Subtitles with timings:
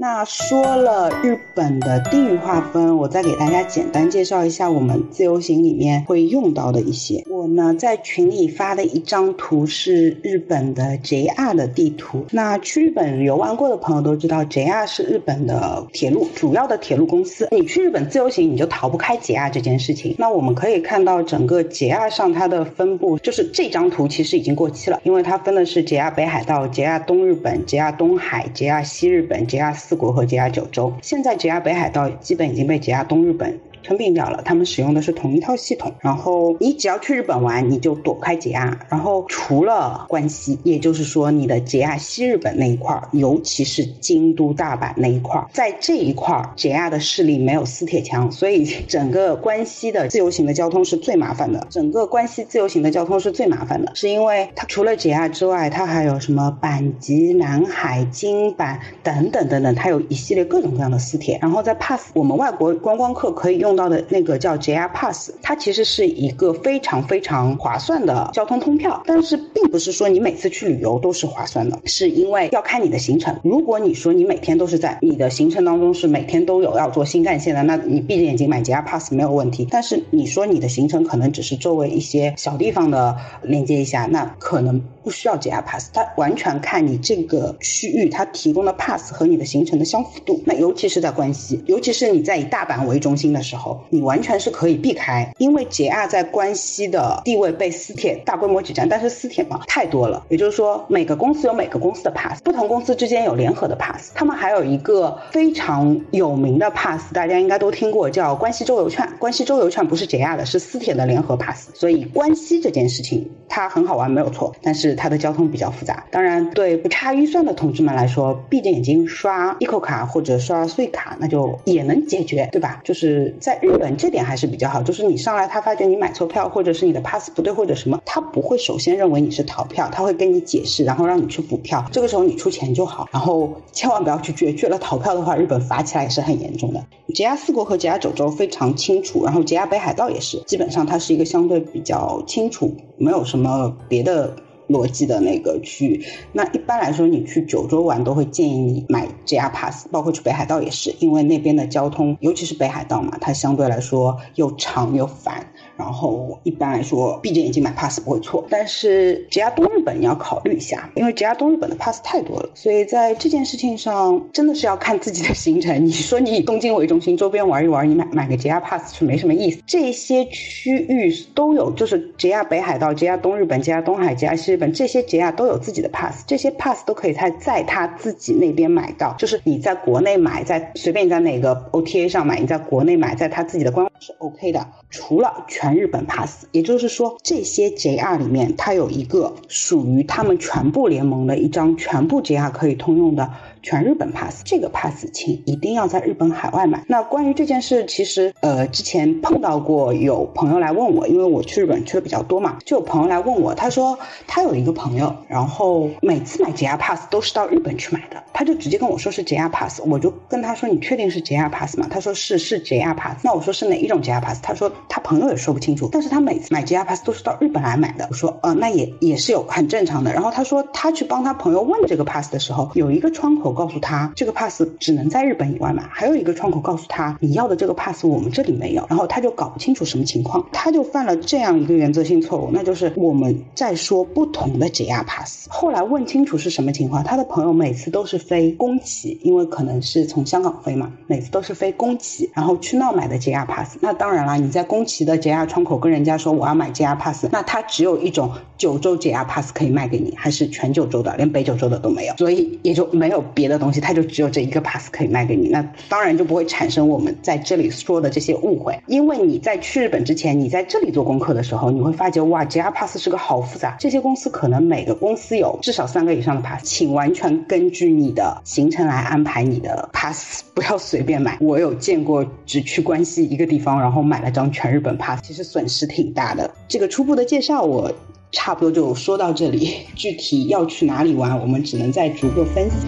[0.00, 7.22] 那说了日本的地域划分，我再给大家简单介绍一下我们自由行里面会用到的一些。
[7.28, 12.24] 我呢在群里发的一张图是日本的 JR 的地图。
[12.30, 17.48] 那去日本游玩过的朋友都知道，JR 是日本的铁路主要的铁路公司。
[17.50, 20.14] 你去日本自由行，你就逃不开 JR 这件事情。
[20.16, 33.58] 那我们可以看到整个 JR 上它的分布，就是这张图其实已经过期了，因为它分的是 JR 北海道、JR 东日本、JR 东海、JR 西日本、JR 四国和 JR 九州，现在 JR 北海道基本已经被 JR 东日本。
[33.82, 35.92] 吞并掉了，他们使用的是同一套系统。
[36.00, 38.78] 然后你只要去日本玩，你就躲开解压。
[38.88, 51.66] 然后除了关西，也就是说你的解压西日本那一块儿，尤其是京都、大阪那一块儿，在这一块儿 JR 的势力没有私铁强，所以整个关西的自由行的交通是最麻烦的。
[51.70, 61.38] 整个关西自由行的交通是最麻烦的，是因为它除了解压之外，它还有什么阪急、南海、京阪等等等等，它有一系列各种各样的私铁。
[61.40, 63.69] 然后在 Pass，我们外国观光客可以用。
[63.70, 73.38] 用到的那个叫 JR Pass，它其实是一个非常非常划算的交通通票，但是并不是说你每次去旅游都是划算的，是因为要看你的行程。
[73.44, 79.64] 如果你说你每天都是在你的行程当中是每天都有要坐新干线的，那你闭着眼睛买 JR Pass 没有问题。
[79.70, 90.42] 但是你说你的行程可能只是周围一些小地方的连接一下，那可能不需要 JR Pass，它完全看你这个区域它提供的 Pass 和你的行程的相符度。
[90.44, 93.59] 那尤其是在关西，尤其是你在以大阪为中心的时候。
[93.90, 109.08] 你完全是可以避开，因为 JR 在关西的地位被私铁大规模挤占，但是私铁嘛太多了，也就是说每个公司有每个公司的 pass，不同公司之间有联合的 pass，他们还有一个非常有名的 pass，大家应该都听过，叫关西周游券。
[109.18, 116.04] 关西周游券不是 JR 的，是私铁的联合 pass，所以关西这件事情它很好玩没有错，但是它的交通比较复杂。
[116.10, 122.80] 当然，对不差预算的同志们来说，闭着眼睛刷 eco 卡或者刷税卡，那就也能解决，对吧？
[122.84, 123.49] 就是在。
[123.50, 131.84] 在日本这点还是比较好，就是你上来他发觉你买错票，或者是你的 pass 不对，或者什么，他不会首先认为你是逃票，他会跟你解释，然后让你去补票。
[131.90, 136.80] 这个时候你出钱就好，然后千万不要去撅，撅了逃票的话，日本罚起来也是很严重的。
[137.08, 144.32] JR 四国和 JR 九州非常清楚，然后 JR 北海道也是，基本上它是一个相对比较清楚，没有什么别的。
[144.70, 155.44] 逻辑的那个区域，那一般来说，你去九州玩都会建议你买 JR Pass，包括去北海道也是，因为那边的交通，尤其是北海道嘛，它相对来说又长又烦。
[155.76, 165.86] 然后一般来说，闭着眼睛买 pass 不会错，但是 JR 东日本你要考虑一下，因为 JR 东日本的 pass 太多了，所以在这件事情上真的是要看自己的行程。
[165.86, 169.62] 你说你以东京为中心，周边玩一玩，你买买个 JR pass 是没什么意思。
[169.66, 185.80] 这些区域都有，就是 JR 北海道、JR 东日本、JR 东海、JR 西本这些 JR 都有自己的 pass，这些 pass 都可以在在他自己那边买到，就是你在国内买，在随便你在哪个 OTA 上买，你在国内买，在他自己的官网是 OK 的，除了全。
[185.80, 193.30] 日本 pass，也就是说，这些 JR 里面，它有一个属于他们全部联盟的一张全部 JR 可以通用的。
[193.62, 196.82] 全日本 pass 这个 pass，请一定要在日本海外买。
[196.88, 211.86] 那关于这件事，其实呃之前碰到过有朋友来问我，因为我去日本去的比较多嘛，就有朋友来问我，他说他有一个朋友，然后每次买 JR pass 都是到日本去买的，他就直接跟我说是 JR pass，我就跟他说你确定是 JR pass 吗？
[211.90, 213.18] 他说是是 JR pass。
[213.22, 214.40] 那我说是哪一种 JR pass？
[214.42, 218.06] 他说他朋友也说不清楚，但是他每次买 JR pass 都是到日本来买的。
[218.08, 220.12] 我说呃那也也是有很正常的。
[220.12, 223.49] 然后他说他去帮他朋友问这个 pass 的时候，有一个窗口。
[223.52, 235.48] 告诉他这个 pass 只能在日本以外买，还有一个窗口告诉他你要的这个 pass 我们这里没有，然后他就搞不清楚什么情况，他就犯了这样一个原则性错误，那就是我们在说不同的 JR pass。
[235.48, 243.76] 后来问清楚是什么情况，他的朋友每次都是飞宫崎，因为可能是从香港飞嘛，每次都是飞宫崎，然后去那买的 JR pass。
[243.80, 253.20] 那当然了，你在宫崎的 JR 窗口跟人家说我要买 JR pass，那他只有一种九州 JR pass 可以卖给你，还是全九州的，连北九州的都没有，所以也就没有。
[253.40, 258.78] 别的东西，它就只有这一个 pass 可以卖给你，那当然就不会产生我们在这里说的这些误会。
[258.86, 271.38] 因为你在去日本之前，你在这里做功课的时候，你会发觉哇，JR pass 是个好复杂，这些公司可能每个公司有至少三个以上的 pass，请完全根据你的行程来安排你的 pass，不要随便买。
[271.40, 276.50] 我有见过只去关西一个地方，然后买了张全日本 pass，其实损失挺大的。
[276.68, 277.90] 这个初步的介绍我。
[278.32, 282.86] 差不多就说到这里，具体要去哪里玩，我们只能再逐个分析。